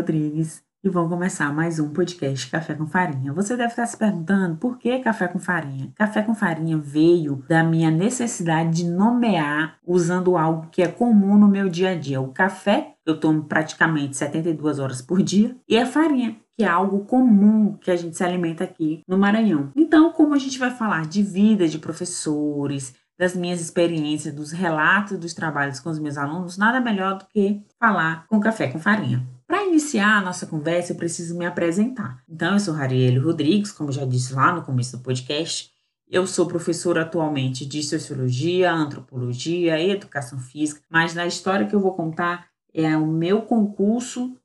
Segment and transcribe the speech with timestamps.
[0.00, 3.34] Rodrigues e vamos começar mais um podcast Café com Farinha.
[3.34, 5.92] Você deve estar se perguntando por que café com farinha?
[5.94, 11.46] Café com farinha veio da minha necessidade de nomear usando algo que é comum no
[11.46, 12.18] meu dia a dia.
[12.18, 17.04] O café, eu tomo praticamente 72 horas por dia, e a farinha, que é algo
[17.04, 19.70] comum que a gente se alimenta aqui no Maranhão.
[19.76, 25.18] Então, como a gente vai falar de vida de professores, das minhas experiências, dos relatos
[25.18, 29.28] dos trabalhos com os meus alunos, nada melhor do que falar com café com farinha.
[29.50, 32.22] Para iniciar a nossa conversa, eu preciso me apresentar.
[32.28, 35.72] Então, eu sou Rarielle Rodrigues, como já disse lá no começo do podcast.
[36.08, 41.80] Eu sou professora atualmente de Sociologia, Antropologia e Educação Física, mas na história que eu
[41.80, 44.36] vou contar é o meu concurso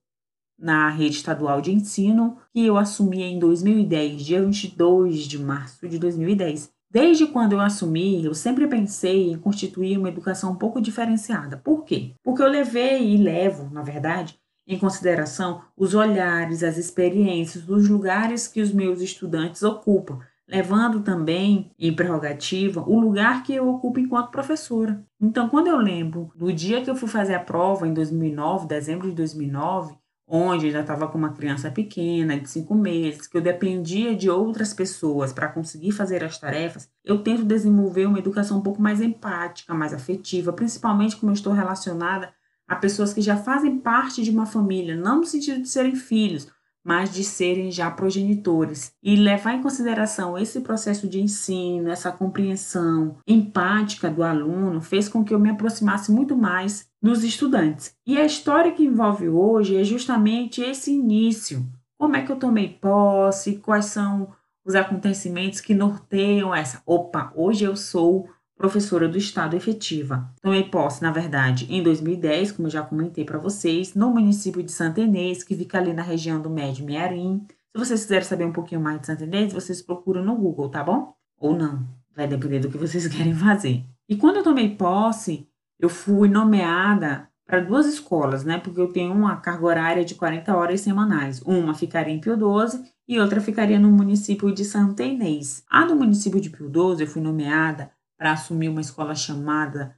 [0.57, 5.99] na rede estadual de ensino que eu assumi em 2010, dia 22 de março de
[5.99, 6.71] 2010.
[6.89, 11.57] Desde quando eu assumi, eu sempre pensei em constituir uma educação um pouco diferenciada.
[11.57, 12.15] Por quê?
[12.23, 18.47] Porque eu levei e levo, na verdade, em consideração os olhares, as experiências, os lugares
[18.47, 24.31] que os meus estudantes ocupam, levando também em prerrogativa o lugar que eu ocupo enquanto
[24.31, 25.03] professora.
[25.19, 29.09] Então, quando eu lembro do dia que eu fui fazer a prova em 2009, dezembro
[29.09, 29.95] de 2009,
[30.27, 34.29] onde eu já estava com uma criança pequena, de cinco meses, que eu dependia de
[34.29, 39.01] outras pessoas para conseguir fazer as tarefas, eu tento desenvolver uma educação um pouco mais
[39.01, 42.33] empática, mais afetiva, principalmente como eu estou relacionada
[42.67, 46.47] a pessoas que já fazem parte de uma família, não no sentido de serem filhos,
[46.85, 48.93] mas de serem já progenitores.
[49.01, 55.23] E levar em consideração esse processo de ensino, essa compreensão empática do aluno, fez com
[55.23, 57.95] que eu me aproximasse muito mais dos estudantes.
[58.05, 61.65] E a história que envolve hoje é justamente esse início.
[61.97, 63.57] Como é que eu tomei posse?
[63.57, 64.29] Quais são
[64.63, 66.83] os acontecimentos que norteiam essa?
[66.85, 70.29] Opa, hoje eu sou professora do Estado efetiva.
[70.41, 74.71] Tomei posse, na verdade, em 2010, como eu já comentei para vocês, no município de
[74.71, 77.45] Santa Inês, que fica ali na região do Médio Mearim.
[77.47, 80.83] Se vocês quiserem saber um pouquinho mais de Santa Inês, vocês procuram no Google, tá
[80.83, 81.13] bom?
[81.37, 83.83] Ou não, vai depender do que vocês querem fazer.
[84.07, 85.47] E quando eu tomei posse,
[85.79, 88.57] eu fui nomeada para duas escolas, né?
[88.57, 91.41] Porque eu tenho uma carga horária de 40 horas semanais.
[91.41, 95.63] Uma ficaria em Pio 12 e outra ficaria no município de Santa Inês.
[95.69, 99.95] A do município de Pio 12 eu fui nomeada para assumir uma escola chamada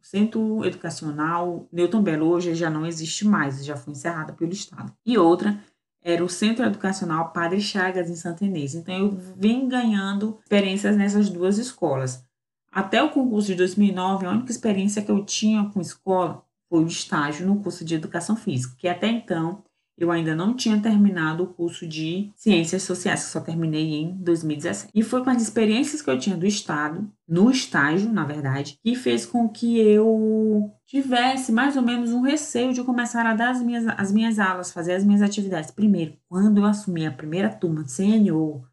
[0.00, 4.92] Centro Educacional Newton Belo, hoje já não existe mais, já foi encerrada pelo Estado.
[5.04, 5.58] E outra
[6.02, 8.74] era o Centro Educacional Padre Chagas, em Santa Inês.
[8.74, 12.24] Então, eu vim ganhando experiências nessas duas escolas.
[12.70, 16.86] Até o concurso de 2009, a única experiência que eu tinha com escola foi o
[16.86, 19.62] estágio no curso de Educação Física, que até então
[19.96, 24.90] eu ainda não tinha terminado o curso de Ciências Sociais, que só terminei em 2017.
[24.94, 28.94] E foi com as experiências que eu tinha do Estado, no estágio, na verdade, que
[28.94, 33.62] fez com que eu tivesse mais ou menos um receio de começar a dar as
[33.62, 35.70] minhas, as minhas aulas, fazer as minhas atividades.
[35.70, 38.64] Primeiro, quando eu assumi a primeira turma de CNO,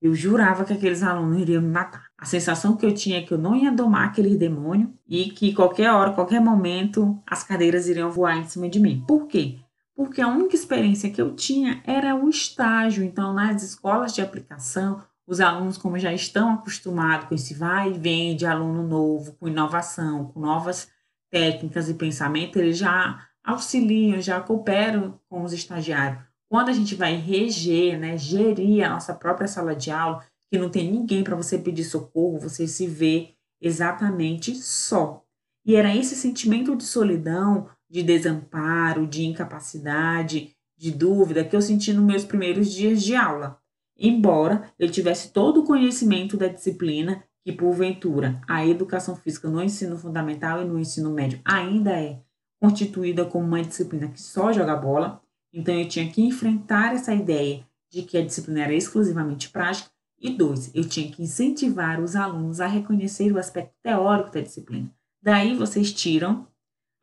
[0.00, 2.04] eu jurava que aqueles alunos iriam me matar.
[2.18, 5.54] A sensação que eu tinha é que eu não ia domar aquele demônio e que
[5.54, 9.02] qualquer hora, qualquer momento, as cadeiras iriam voar em cima de mim.
[9.06, 9.58] Por quê?
[9.96, 13.02] Porque a única experiência que eu tinha era o estágio.
[13.02, 17.98] Então, nas escolas de aplicação, os alunos, como já estão acostumados com esse vai e
[17.98, 20.88] vem de aluno novo, com inovação, com novas
[21.30, 26.22] técnicas e pensamento, eles já auxiliam, já cooperam com os estagiários.
[26.48, 30.68] Quando a gente vai reger, né, gerir a nossa própria sala de aula, que não
[30.68, 35.24] tem ninguém para você pedir socorro, você se vê exatamente só.
[35.64, 41.92] E era esse sentimento de solidão, de desamparo, de incapacidade, de dúvida que eu senti
[41.92, 43.58] nos meus primeiros dias de aula.
[43.98, 49.96] Embora eu tivesse todo o conhecimento da disciplina, que porventura a educação física no ensino
[49.96, 52.20] fundamental e no ensino médio ainda é
[52.60, 55.22] constituída como uma disciplina que só joga bola,
[55.52, 59.88] então eu tinha que enfrentar essa ideia de que a disciplina era exclusivamente prática.
[60.18, 64.90] E dois, eu tinha que incentivar os alunos a reconhecer o aspecto teórico da disciplina.
[65.22, 66.46] Daí vocês tiram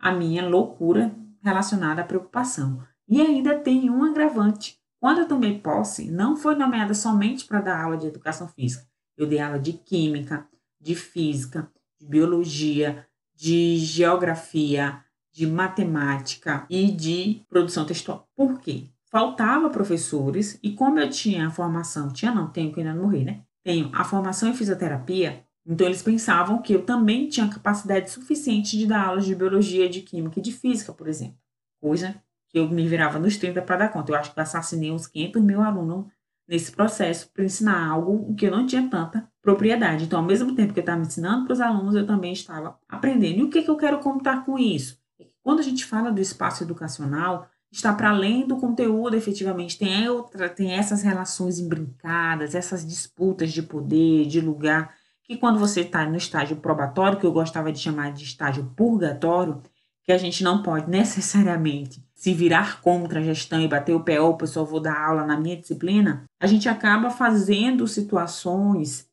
[0.04, 2.84] a minha loucura relacionada à preocupação.
[3.08, 4.78] E ainda tem um agravante.
[5.00, 8.86] Quando eu tomei posse, não foi nomeada somente para dar aula de educação física.
[9.18, 10.46] Eu dei aula de química,
[10.80, 15.02] de física, de biologia, de geografia,
[15.32, 18.28] de matemática e de produção textual.
[18.36, 18.90] Por quê?
[19.10, 23.42] Faltava professores e como eu tinha a formação, tinha não, tenho que ainda morri, né?
[23.64, 28.86] Tenho a formação em fisioterapia, então, eles pensavam que eu também tinha capacidade suficiente de
[28.86, 31.38] dar aulas de biologia, de química e de física, por exemplo.
[31.80, 34.12] Coisa que eu me virava nos 30 para dar conta.
[34.12, 36.06] Eu acho que eu assassinei uns 500 mil alunos
[36.48, 40.04] nesse processo para ensinar algo que eu não tinha tanta propriedade.
[40.04, 43.40] Então, ao mesmo tempo que eu estava ensinando para os alunos, eu também estava aprendendo.
[43.40, 45.00] E o que, que eu quero contar com isso?
[45.20, 49.80] É quando a gente fala do espaço educacional, está para além do conteúdo, efetivamente.
[49.80, 55.82] Tem, outra, tem essas relações imbrincadas, essas disputas de poder, de lugar, que quando você
[55.82, 59.62] está no estágio probatório, que eu gostava de chamar de estágio purgatório,
[60.04, 64.20] que a gente não pode necessariamente se virar contra a gestão e bater o pé,
[64.20, 69.10] opa, eu só vou dar aula na minha disciplina, a gente acaba fazendo situações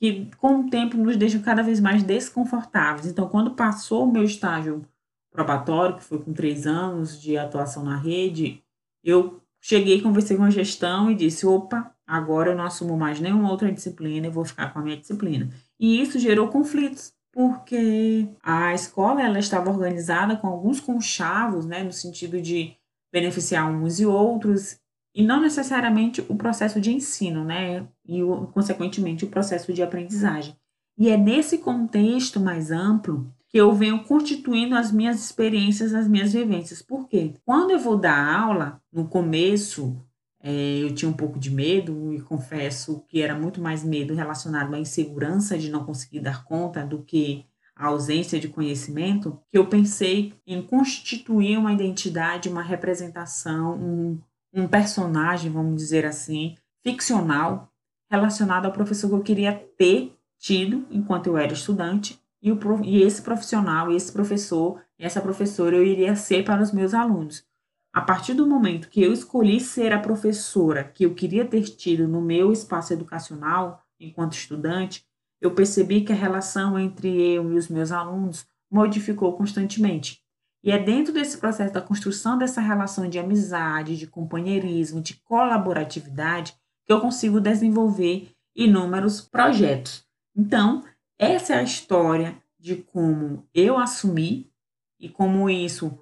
[0.00, 3.06] que com o tempo nos deixam cada vez mais desconfortáveis.
[3.06, 4.82] Então, quando passou o meu estágio
[5.30, 8.62] probatório, que foi com três anos de atuação na rede,
[9.04, 13.50] eu cheguei, conversei com a gestão e disse: opa, agora eu não assumo mais nenhuma
[13.50, 15.48] outra disciplina, eu vou ficar com a minha disciplina.
[15.78, 21.92] E isso gerou conflitos, porque a escola ela estava organizada com alguns conchavos, né, no
[21.92, 22.74] sentido de
[23.12, 24.76] beneficiar uns e outros,
[25.14, 28.20] e não necessariamente o processo de ensino, né, e
[28.52, 30.56] consequentemente o processo de aprendizagem.
[30.98, 36.32] E é nesse contexto mais amplo que eu venho constituindo as minhas experiências, as minhas
[36.32, 36.82] vivências.
[36.82, 37.34] Por quê?
[37.44, 39.96] Quando eu vou dar aula, no começo,
[40.42, 44.74] é, eu tinha um pouco de medo e confesso que era muito mais medo relacionado
[44.74, 47.44] à insegurança de não conseguir dar conta do que
[47.76, 54.20] a ausência de conhecimento, que eu pensei em constituir uma identidade, uma representação, um,
[54.52, 57.72] um personagem, vamos dizer assim, ficcional,
[58.10, 63.02] relacionado ao professor que eu queria ter tido enquanto eu era estudante e, o, e
[63.02, 67.44] esse profissional, esse professor, essa professora eu iria ser para os meus alunos.
[67.92, 72.06] A partir do momento que eu escolhi ser a professora que eu queria ter tido
[72.06, 75.04] no meu espaço educacional, enquanto estudante,
[75.40, 80.22] eu percebi que a relação entre eu e os meus alunos modificou constantemente.
[80.62, 86.54] E é dentro desse processo da construção dessa relação de amizade, de companheirismo, de colaboratividade,
[86.86, 90.04] que eu consigo desenvolver inúmeros projetos.
[90.36, 90.84] Então,
[91.18, 94.50] essa é a história de como eu assumi
[94.98, 95.98] e como isso,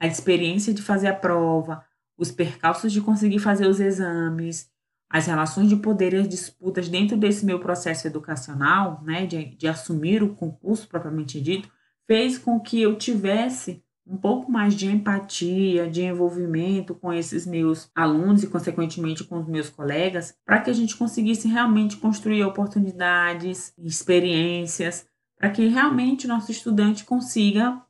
[0.00, 1.84] a experiência de fazer a prova,
[2.16, 4.70] os percalços de conseguir fazer os exames,
[5.10, 9.68] as relações de poder e as disputas dentro desse meu processo educacional, né, de, de
[9.68, 11.68] assumir o concurso propriamente dito,
[12.06, 17.88] fez com que eu tivesse um pouco mais de empatia, de envolvimento com esses meus
[17.94, 23.72] alunos e, consequentemente, com os meus colegas, para que a gente conseguisse realmente construir oportunidades,
[23.78, 25.06] experiências,
[25.36, 27.80] para que realmente o nosso estudante consiga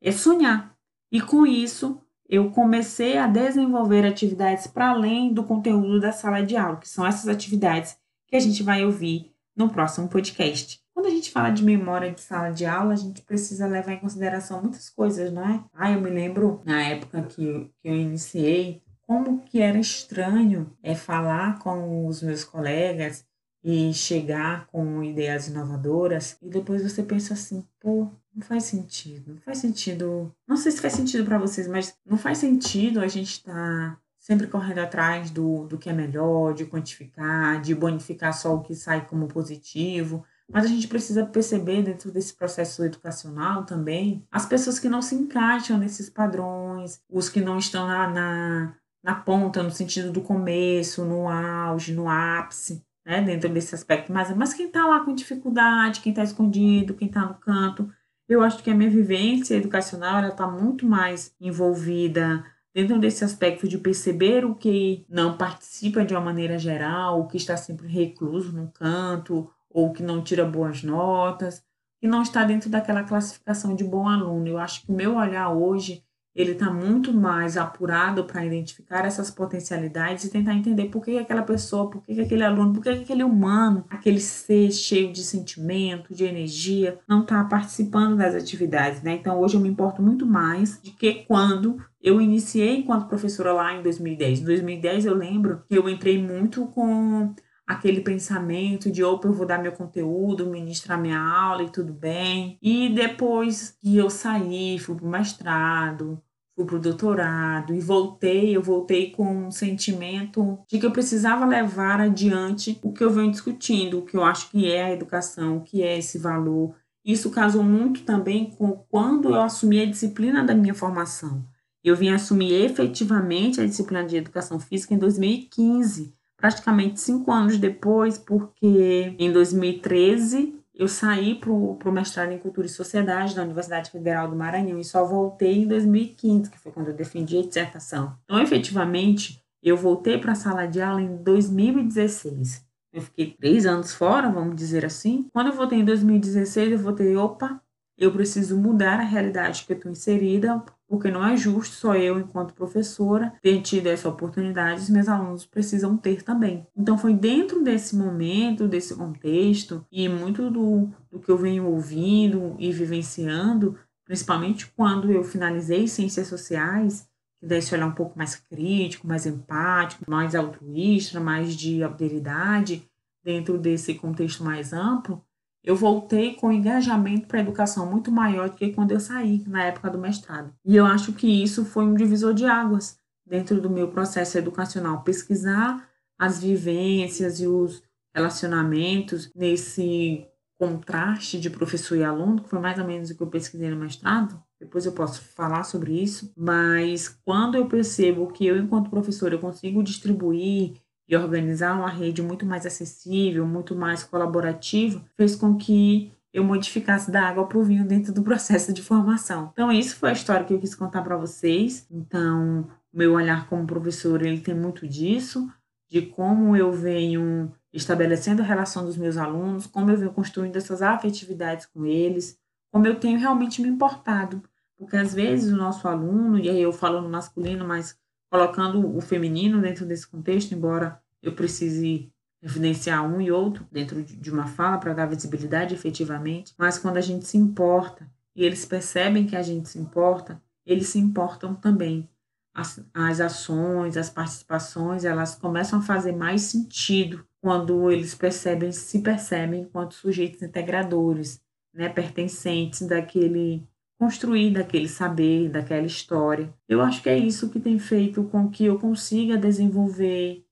[0.00, 0.77] é, sonhar.
[1.10, 6.56] E com isso, eu comecei a desenvolver atividades para além do conteúdo da sala de
[6.56, 7.96] aula, que são essas atividades
[8.26, 10.80] que a gente vai ouvir no próximo podcast.
[10.92, 14.00] Quando a gente fala de memória de sala de aula, a gente precisa levar em
[14.00, 15.64] consideração muitas coisas, não é?
[15.72, 20.70] Ah, eu me lembro na época que, eu, que eu iniciei, como que era estranho
[20.82, 23.24] é falar com os meus colegas
[23.64, 28.08] e chegar com ideias inovadoras e depois você pensa assim, pô,
[28.38, 32.16] não faz sentido, não faz sentido, não sei se faz sentido para vocês, mas não
[32.16, 36.64] faz sentido a gente estar tá sempre correndo atrás do, do que é melhor, de
[36.64, 42.12] quantificar, de bonificar só o que sai como positivo, mas a gente precisa perceber dentro
[42.12, 47.58] desse processo educacional também as pessoas que não se encaixam nesses padrões, os que não
[47.58, 53.48] estão na, na, na ponta, no sentido do começo, no auge, no ápice, né, dentro
[53.48, 54.12] desse aspecto.
[54.12, 57.90] Mas, mas quem está lá com dificuldade, quem está escondido, quem está no canto,
[58.28, 62.44] eu acho que a minha vivência educacional está muito mais envolvida
[62.74, 67.36] dentro desse aspecto de perceber o que não participa de uma maneira geral, o que
[67.36, 71.64] está sempre recluso no canto, ou que não tira boas notas,
[72.00, 74.46] que não está dentro daquela classificação de bom aluno.
[74.46, 76.04] Eu acho que o meu olhar hoje
[76.38, 81.42] ele está muito mais apurado para identificar essas potencialidades e tentar entender por que aquela
[81.42, 86.24] pessoa, por que aquele aluno, por que aquele humano, aquele ser cheio de sentimento, de
[86.24, 89.14] energia, não está participando das atividades, né?
[89.14, 93.74] Então hoje eu me importo muito mais de que quando eu iniciei enquanto professora lá
[93.74, 94.42] em 2010.
[94.42, 97.34] Em 2010 eu lembro que eu entrei muito com
[97.66, 102.56] aquele pensamento de opa, eu vou dar meu conteúdo, ministrar minha aula e tudo bem.
[102.62, 106.22] E depois que eu saí, fui para o mestrado,
[106.58, 111.46] fui para o doutorado e voltei, eu voltei com um sentimento de que eu precisava
[111.46, 115.58] levar adiante o que eu venho discutindo, o que eu acho que é a educação,
[115.58, 116.74] o que é esse valor.
[117.04, 121.46] Isso casou muito também com quando eu assumi a disciplina da minha formação.
[121.84, 128.16] Eu vim assumir efetivamente a disciplina de educação física em 2015 praticamente cinco anos depois,
[128.16, 134.28] porque em 2013 eu saí para o mestrado em Cultura e Sociedade da Universidade Federal
[134.28, 138.16] do Maranhão e só voltei em 2015, que foi quando eu defendi a dissertação.
[138.24, 142.64] Então, efetivamente, eu voltei para a sala de aula em 2016.
[142.92, 145.28] Eu fiquei três anos fora, vamos dizer assim.
[145.32, 147.60] Quando eu voltei em 2016, eu voltei, opa,
[147.98, 152.18] eu preciso mudar a realidade que eu estou inserida, porque não é justo só eu,
[152.18, 156.66] enquanto professora, ter tido essa oportunidade, os meus alunos precisam ter também.
[156.74, 162.56] Então, foi dentro desse momento, desse contexto, e muito do, do que eu venho ouvindo
[162.58, 167.06] e vivenciando, principalmente quando eu finalizei Ciências Sociais,
[167.38, 172.88] que daí esse olhar um pouco mais crítico, mais empático, mais altruísta, mais de alteridade,
[173.22, 175.22] dentro desse contexto mais amplo,
[175.68, 179.64] eu voltei com engajamento para a educação muito maior do que quando eu saí na
[179.64, 180.50] época do mestrado.
[180.64, 185.02] E eu acho que isso foi um divisor de águas dentro do meu processo educacional,
[185.02, 185.86] pesquisar
[186.18, 187.82] as vivências e os
[188.14, 190.26] relacionamentos nesse
[190.58, 193.76] contraste de professor e aluno, que foi mais ou menos o que eu pesquisei no
[193.76, 194.42] mestrado.
[194.58, 199.38] Depois eu posso falar sobre isso, mas quando eu percebo que eu, enquanto professor, eu
[199.38, 206.12] consigo distribuir e organizar uma rede muito mais acessível, muito mais colaborativa, fez com que
[206.32, 209.50] eu modificasse da água para o vinho dentro do processo de formação.
[209.52, 211.86] Então, isso foi a história que eu quis contar para vocês.
[211.90, 215.50] Então, meu olhar como professor, ele tem muito disso,
[215.88, 220.82] de como eu venho estabelecendo a relação dos meus alunos, como eu venho construindo essas
[220.82, 222.38] afetividades com eles,
[222.70, 224.42] como eu tenho realmente me importado.
[224.76, 227.96] Porque às vezes o nosso aluno, e aí eu falo no masculino, mas
[228.30, 234.30] colocando o feminino dentro desse contexto, embora eu precise evidenciar um e outro dentro de
[234.30, 239.26] uma fala para dar visibilidade efetivamente, mas quando a gente se importa e eles percebem
[239.26, 242.08] que a gente se importa, eles se importam também.
[242.54, 249.00] As, as ações, as participações, elas começam a fazer mais sentido quando eles percebem, se
[249.00, 251.40] percebem enquanto sujeitos integradores,
[251.72, 253.66] né, pertencentes daquele
[253.98, 256.54] construir daquele saber, daquela história.
[256.68, 260.46] Eu acho que é isso que tem feito com que eu consiga desenvolver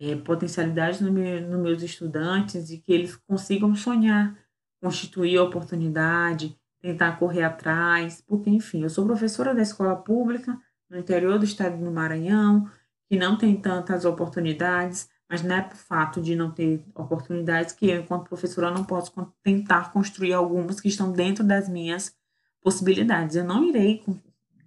[0.00, 4.36] é, potencialidades nos meu, no meus estudantes e que eles consigam sonhar,
[4.82, 11.38] constituir oportunidade, tentar correr atrás, porque, enfim, eu sou professora da escola pública no interior
[11.38, 12.68] do estado do Maranhão,
[13.08, 17.88] que não tem tantas oportunidades, mas não é por fato de não ter oportunidades que
[17.88, 19.12] eu, enquanto professora, não posso
[19.44, 22.18] tentar construir algumas que estão dentro das minhas
[22.62, 23.36] possibilidades.
[23.36, 24.02] Eu não irei,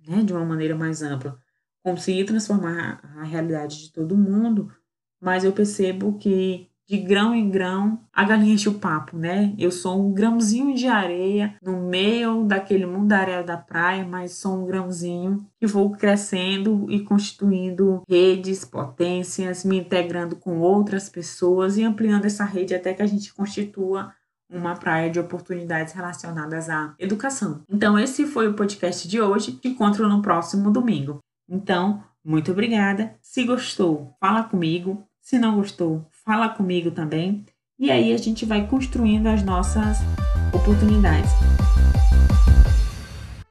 [0.08, 1.38] né, de uma maneira mais ampla,
[1.84, 4.72] conseguir transformar a realidade de todo mundo,
[5.22, 9.54] mas eu percebo que de grão em grão a galinha enche o papo, né?
[9.58, 14.66] Eu sou um grãozinho de areia no meio daquele mundaréu da praia, mas sou um
[14.66, 22.26] grãozinho que vou crescendo e constituindo redes, potências, me integrando com outras pessoas e ampliando
[22.26, 24.14] essa rede até que a gente constitua
[24.54, 27.62] uma praia de oportunidades relacionadas à educação.
[27.70, 29.54] Então, esse foi o podcast de hoje.
[29.54, 31.20] Te encontro no próximo domingo.
[31.50, 33.16] Então, muito obrigada.
[33.22, 35.04] Se gostou, fala comigo.
[35.22, 37.46] Se não gostou, fala comigo também.
[37.80, 39.98] E aí a gente vai construindo as nossas
[40.54, 41.32] oportunidades.